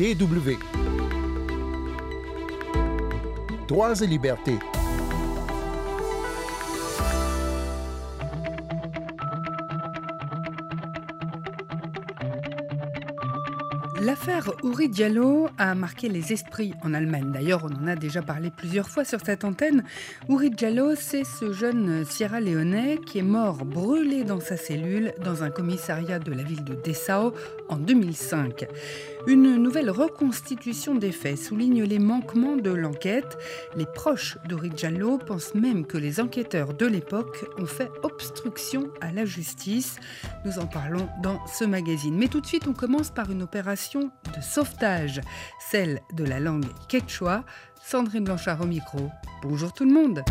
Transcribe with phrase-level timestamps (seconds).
[0.00, 0.56] DW.
[3.68, 4.58] Droits et libertés.
[14.10, 17.30] L'affaire Uri Diallo a marqué les esprits en Allemagne.
[17.30, 19.84] D'ailleurs, on en a déjà parlé plusieurs fois sur cette antenne.
[20.28, 25.44] Uri Diallo, c'est ce jeune Sierra Leonais qui est mort brûlé dans sa cellule dans
[25.44, 27.34] un commissariat de la ville de Dessau
[27.68, 28.66] en 2005.
[29.28, 33.38] Une nouvelle reconstitution des faits souligne les manquements de l'enquête.
[33.76, 39.12] Les proches d'Uri Diallo pensent même que les enquêteurs de l'époque ont fait obstruction à
[39.12, 40.00] la justice.
[40.44, 42.16] Nous en parlons dans ce magazine.
[42.16, 45.20] Mais tout de suite, on commence par une opération de sauvetage,
[45.70, 47.44] celle de la langue quechua.
[47.82, 49.10] Sandrine Blanchard au micro.
[49.42, 50.22] Bonjour tout le monde.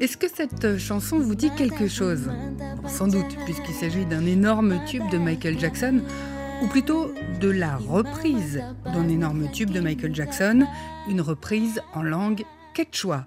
[0.00, 2.30] Est-ce que cette chanson vous dit quelque chose?
[2.86, 6.02] Sans doute, puisqu'il s'agit d'un énorme tube de Michael Jackson,
[6.62, 10.64] ou plutôt de la reprise d'un énorme tube de Michael Jackson,
[11.08, 13.26] une reprise en langue quechua.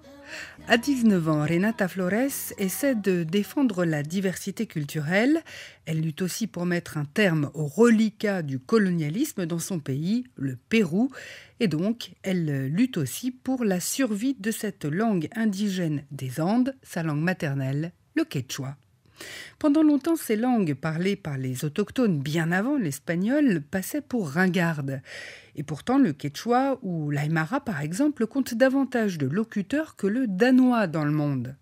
[0.66, 5.42] À 19 ans, Renata Flores essaie de défendre la diversité culturelle.
[5.84, 10.56] Elle lutte aussi pour mettre un terme au reliquat du colonialisme dans son pays, le
[10.56, 11.10] Pérou.
[11.60, 17.02] Et donc, elle lutte aussi pour la survie de cette langue indigène des Andes, sa
[17.02, 18.76] langue maternelle, le quechua.
[19.58, 25.00] Pendant longtemps, ces langues parlées par les autochtones bien avant l'espagnol passaient pour ringardes.
[25.56, 30.86] Et pourtant, le quechua ou l'aymara, par exemple, compte davantage de locuteurs que le danois
[30.86, 31.56] dans le monde.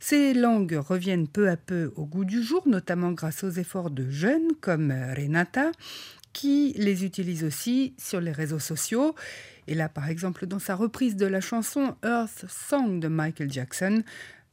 [0.00, 4.08] Ces langues reviennent peu à peu au goût du jour, notamment grâce aux efforts de
[4.08, 5.72] jeunes comme Renata,
[6.32, 9.14] qui les utilisent aussi sur les réseaux sociaux.
[9.68, 14.02] Et là, par exemple, dans sa reprise de la chanson Earth Song de Michael Jackson,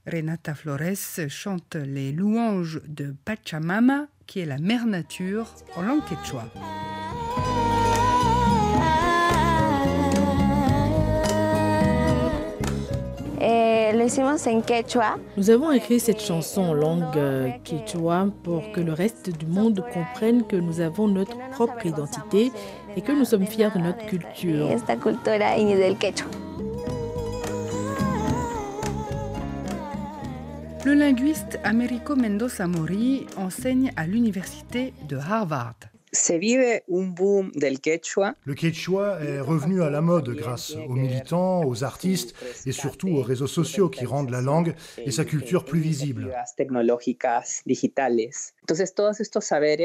[0.06, 6.44] Renata Flores chante les louanges de Pachamama, qui est la mère nature en langue quechua.
[15.38, 19.86] Nous avons écrit cette chanson en langue euh, quechua pour que le reste du monde
[19.94, 22.52] comprenne que nous avons notre propre identité
[22.98, 24.70] et que nous sommes fiers de notre culture.
[30.86, 35.93] Le linguiste Americo Mendoza Mori enseigne à l'université de Harvard.
[38.46, 42.36] Le quechua est revenu à la mode grâce aux militants, aux artistes
[42.66, 46.34] et surtout aux réseaux sociaux qui rendent la langue et sa culture plus visible.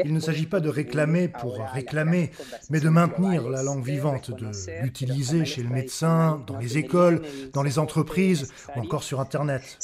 [0.05, 2.31] Il ne s'agit pas de réclamer pour réclamer,
[2.69, 4.51] mais de maintenir la langue vivante, de
[4.83, 7.21] l'utiliser chez le médecin, dans les écoles,
[7.53, 9.77] dans les entreprises ou encore sur Internet.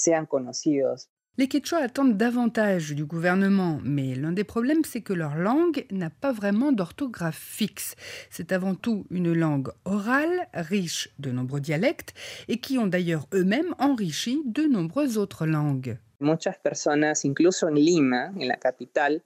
[1.37, 6.09] Les Quechua attendent davantage du gouvernement, mais l'un des problèmes, c'est que leur langue n'a
[6.09, 7.95] pas vraiment d'orthographe fixe.
[8.29, 12.13] C'est avant tout une langue orale, riche de nombreux dialectes,
[12.47, 15.97] et qui ont d'ailleurs eux-mêmes enrichi de nombreuses autres langues.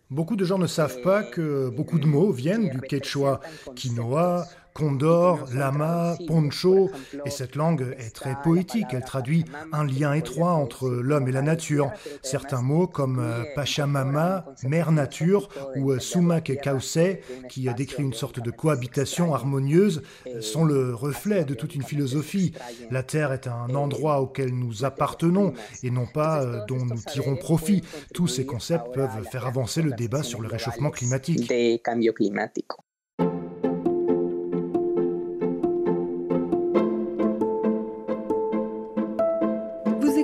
[0.10, 3.40] Beaucoup de gens ne savent pas que beaucoup de mots viennent du quechua,
[3.76, 4.48] quinoa,
[4.80, 6.90] Condor, lama, poncho,
[7.26, 11.42] et cette langue est très poétique, elle traduit un lien étroit entre l'homme et la
[11.42, 11.92] nature.
[12.24, 17.20] Certains mots comme euh, Pachamama, mère nature, ou euh, Sumak Kausei,
[17.50, 22.54] qui décrit une sorte de cohabitation harmonieuse, euh, sont le reflet de toute une philosophie.
[22.90, 25.54] La Terre est un endroit auquel nous appartenons
[25.84, 27.82] et non pas dont nous tirons profit.
[28.14, 31.52] Tous ces concepts peuvent faire avancer le débat sur le réchauffement climatique.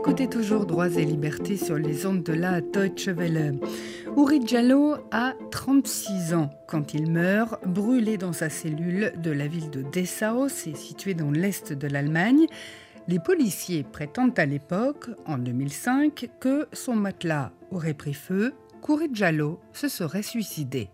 [0.06, 3.58] Écoutez toujours Droits et Libertés sur les ondes de la Deutsche Welle.
[4.16, 9.72] Uri Diallo a 36 ans quand il meurt, brûlé dans sa cellule de la ville
[9.72, 12.46] de Dessau, c'est situé dans l'est de l'Allemagne.
[13.08, 18.54] Les policiers prétendent à l'époque, en 2005, que son matelas aurait pris feu,
[18.84, 19.10] qu'Uri
[19.74, 20.92] se serait suicidé.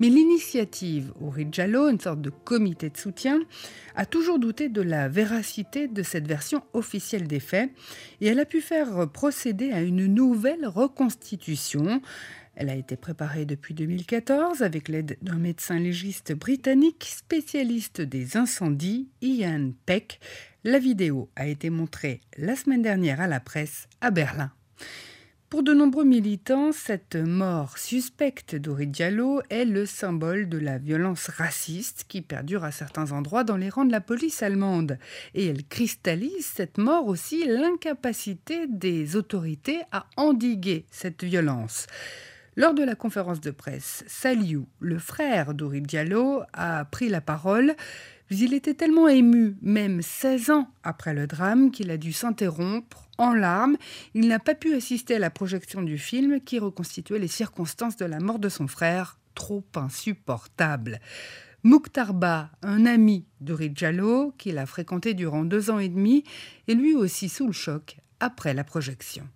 [0.00, 1.12] Mais l'initiative
[1.52, 3.38] Jallo, une sorte de comité de soutien,
[3.94, 7.70] a toujours douté de la véracité de cette version officielle des faits
[8.22, 12.00] et elle a pu faire procéder à une nouvelle reconstitution.
[12.54, 19.08] Elle a été préparée depuis 2014 avec l'aide d'un médecin légiste britannique spécialiste des incendies,
[19.20, 20.18] Ian Peck.
[20.64, 24.50] La vidéo a été montrée la semaine dernière à la presse à Berlin.
[25.50, 31.26] Pour de nombreux militants, cette mort suspecte d'Ori Diallo est le symbole de la violence
[31.26, 34.96] raciste qui perdure à certains endroits dans les rangs de la police allemande.
[35.34, 41.88] Et elle cristallise cette mort aussi l'incapacité des autorités à endiguer cette violence.
[42.54, 47.74] Lors de la conférence de presse, Saliou, le frère d'Ori Diallo, a pris la parole.
[48.32, 53.34] Il était tellement ému, même 16 ans après le drame, qu'il a dû s'interrompre en
[53.34, 53.76] larmes.
[54.14, 58.04] Il n'a pas pu assister à la projection du film qui reconstituait les circonstances de
[58.04, 61.00] la mort de son frère, trop insupportable.
[61.64, 66.22] Mouktarba, un ami de Rijalo, qu'il a fréquenté durant deux ans et demi,
[66.68, 69.28] est lui aussi sous le choc après la projection.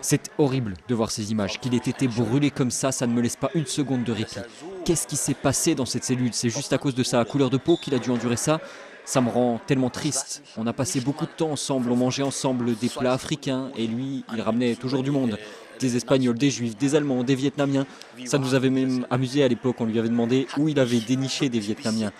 [0.00, 1.60] C'est horrible de voir ces images.
[1.60, 4.40] Qu'il ait été brûlé comme ça, ça ne me laisse pas une seconde de répit.
[4.84, 6.30] Qu'est-ce qui s'est passé dans cette cellule?
[6.32, 8.60] C'est juste à cause de sa couleur de peau qu'il a dû endurer ça?
[9.04, 10.42] Ça me rend tellement triste.
[10.56, 14.24] On a passé beaucoup de temps ensemble, on mangeait ensemble des plats africains et lui,
[14.32, 15.38] il ramenait toujours du monde.
[15.80, 17.86] Des Espagnols, des Juifs, des Allemands, des Vietnamiens.
[18.26, 21.48] Ça nous avait même amusé à l'époque, on lui avait demandé où il avait déniché
[21.48, 22.12] des Vietnamiens.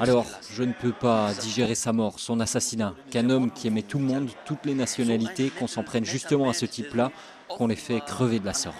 [0.00, 3.98] Alors, je ne peux pas digérer sa mort, son assassinat, qu'un homme qui aimait tout
[3.98, 7.10] le monde, toutes les nationalités, qu'on s'en prenne justement à ce type-là,
[7.48, 8.76] qu'on les fait crever de la sorte.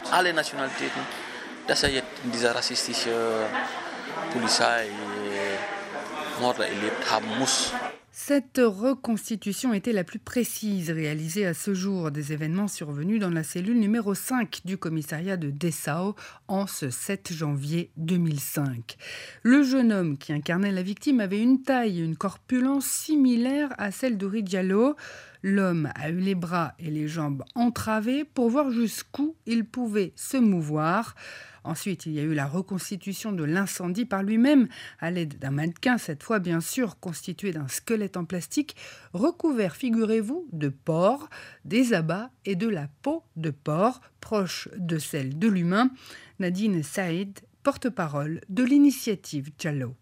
[8.14, 13.42] Cette reconstitution était la plus précise réalisée à ce jour des événements survenus dans la
[13.42, 16.14] cellule numéro 5 du commissariat de Dessau
[16.46, 18.98] en ce 7 janvier 2005.
[19.42, 23.90] Le jeune homme qui incarnait la victime avait une taille et une corpulence similaires à
[23.90, 24.94] celle de Diallo.
[25.42, 30.36] L'homme a eu les bras et les jambes entravés pour voir jusqu'où il pouvait se
[30.36, 31.14] mouvoir.
[31.64, 34.68] Ensuite, il y a eu la reconstitution de l'incendie par lui-même,
[34.98, 38.76] à l'aide d'un mannequin, cette fois bien sûr constitué d'un squelette en plastique,
[39.12, 41.28] recouvert, figurez-vous, de porc,
[41.64, 45.90] des abats et de la peau de porc, proche de celle de l'humain.
[46.38, 49.94] Nadine Saïd, porte-parole de l'initiative Jallo.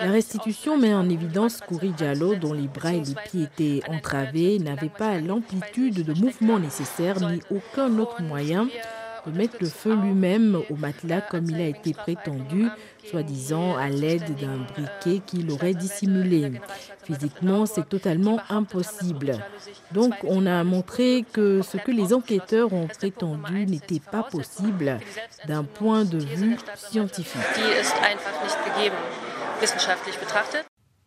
[0.00, 4.58] La restitution met en évidence qu'Uri Diallo, dont les bras et les pieds étaient entravés,
[4.58, 8.68] n'avait pas l'amplitude de mouvement nécessaire ni aucun autre moyen
[9.26, 12.66] de mettre le feu lui-même au matelas comme il a été prétendu,
[13.10, 16.52] soi-disant à l'aide d'un briquet qu'il aurait dissimulé.
[17.04, 19.38] Physiquement, c'est totalement impossible.
[19.92, 24.98] Donc on a montré que ce que les enquêteurs ont prétendu n'était pas possible
[25.46, 27.40] d'un point de vue scientifique.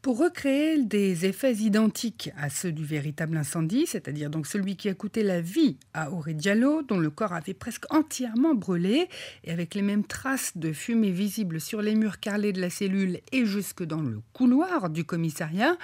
[0.05, 4.93] Pour recréer des effets identiques à ceux du véritable incendie, c'est-à-dire donc celui qui a
[4.93, 9.09] coûté la vie à Auré Diallo, dont le corps avait presque entièrement brûlé,
[9.45, 13.19] et avec les mêmes traces de fumée visibles sur les murs carrelés de la cellule
[13.31, 15.75] et jusque dans le couloir du commissariat,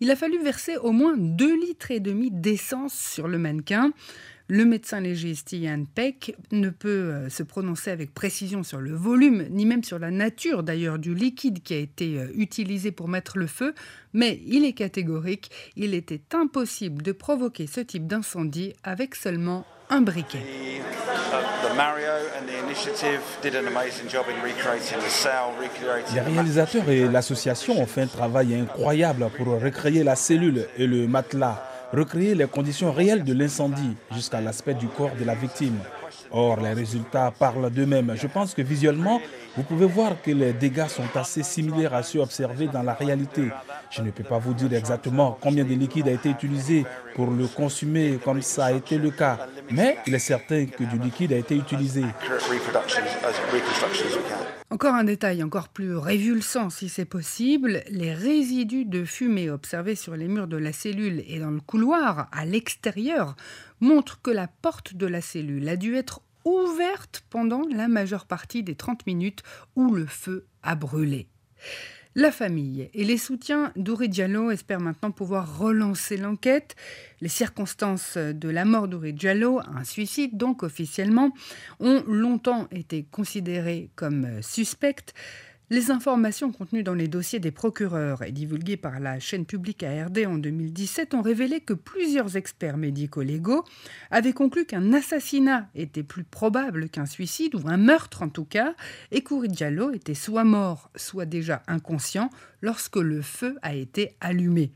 [0.00, 3.92] il a fallu verser au moins 2 litres et demi d'essence sur le mannequin.
[4.50, 9.44] Le médecin légiste Ian Peck ne peut euh, se prononcer avec précision sur le volume,
[9.50, 13.36] ni même sur la nature d'ailleurs du liquide qui a été euh, utilisé pour mettre
[13.36, 13.74] le feu,
[14.14, 20.00] mais il est catégorique, il était impossible de provoquer ce type d'incendie avec seulement un
[20.00, 20.42] briquet.
[26.14, 31.06] Les réalisateurs et l'association ont fait un travail incroyable pour recréer la cellule et le
[31.06, 35.78] matelas recréer les conditions réelles de l'incendie jusqu'à l'aspect du corps de la victime.
[36.30, 38.14] Or, les résultats parlent d'eux-mêmes.
[38.14, 39.20] Je pense que visuellement,
[39.56, 43.48] vous pouvez voir que les dégâts sont assez similaires à ceux observés dans la réalité.
[43.90, 47.46] Je ne peux pas vous dire exactement combien de liquide a été utilisé pour le
[47.46, 51.36] consumer comme ça a été le cas, mais il est certain que du liquide a
[51.36, 52.04] été utilisé.
[54.70, 60.14] Encore un détail encore plus révulsant si c'est possible, les résidus de fumée observés sur
[60.16, 63.34] les murs de la cellule et dans le couloir à l'extérieur
[63.80, 68.62] montrent que la porte de la cellule a dû être ouverte pendant la majeure partie
[68.62, 69.42] des 30 minutes
[69.76, 71.28] où le feu a brûlé.
[72.18, 76.74] La famille et les soutiens d'Uri Diallo espèrent maintenant pouvoir relancer l'enquête.
[77.20, 81.30] Les circonstances de la mort d'Uri Diallo, un suicide donc officiellement,
[81.78, 85.14] ont longtemps été considérées comme suspectes.
[85.70, 90.20] Les informations contenues dans les dossiers des procureurs et divulguées par la chaîne publique ARD
[90.26, 93.64] en 2017 ont révélé que plusieurs experts médico-légaux
[94.10, 98.74] avaient conclu qu'un assassinat était plus probable qu'un suicide, ou un meurtre en tout cas,
[99.12, 102.30] et Kouri Diallo était soit mort, soit déjà inconscient
[102.62, 104.72] lorsque le feu a été allumé.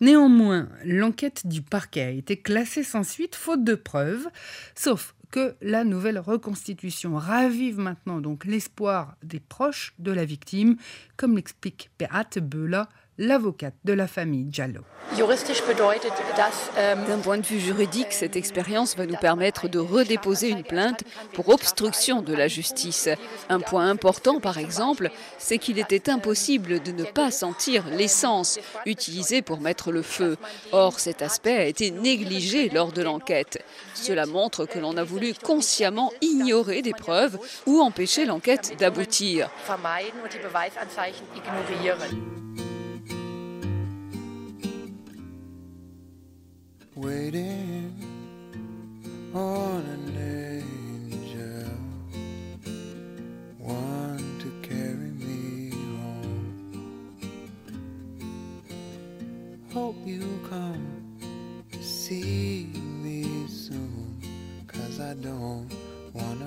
[0.00, 4.26] Néanmoins, l'enquête du parquet a été classée sans suite faute de preuves,
[4.74, 7.16] sauf que la nouvelle reconstitution.
[7.16, 10.76] Ravive maintenant donc l'espoir des proches de la victime,
[11.16, 12.84] comme l'explique Beate Böhler,
[13.18, 14.82] l'avocate de la famille Giallo.
[16.76, 21.04] Ähm, D'un point de vue juridique, cette expérience va nous permettre de redéposer une plainte
[21.34, 23.08] pour obstruction de la justice.
[23.48, 29.42] Un point important, par exemple, c'est qu'il était impossible de ne pas sentir l'essence utilisée
[29.42, 30.36] pour mettre le feu.
[30.72, 33.62] Or, cet aspect a été négligé lors de l'enquête.
[33.94, 39.48] Cela montre que l'on a voulu consciemment ignorer des preuves ou empêcher l'enquête d'aboutir.
[46.96, 47.92] Waiting
[49.34, 50.62] on an
[51.10, 51.68] angel,
[53.58, 56.78] one to carry me home.
[59.72, 60.86] Hope you come
[61.72, 62.70] to see
[63.02, 64.20] me soon,
[64.68, 65.68] cause I don't
[66.12, 66.43] wanna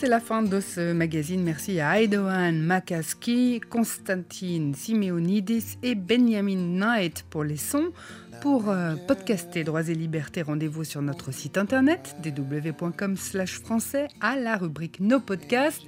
[0.00, 1.42] c'est la fin de ce magazine.
[1.42, 7.92] Merci à Aidoan Makaski, Constantine Simeonidis et Benjamin Knight pour les sons.
[8.40, 14.56] Pour euh, podcaster Droits et Libertés, rendez-vous sur notre site internet www.com français à la
[14.56, 15.82] rubrique Nos podcasts.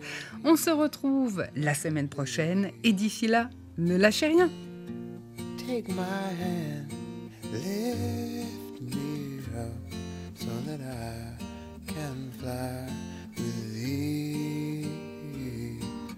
[0.44, 4.50] On se retrouve la semaine prochaine et d'ici là, ne lâchez rien.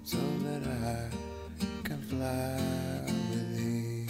[0.04, 1.08] So that I
[1.82, 2.60] can fly
[3.30, 4.06] with thee.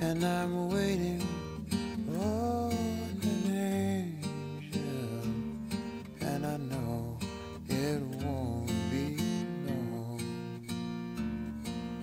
[0.00, 1.22] And I'm waiting
[2.08, 2.72] on
[3.22, 4.80] an angel,
[6.20, 7.18] and I know
[7.68, 9.16] it won't be
[9.66, 10.20] long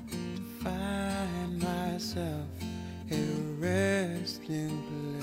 [0.10, 2.48] to find myself
[3.12, 3.14] a
[3.60, 5.15] resting place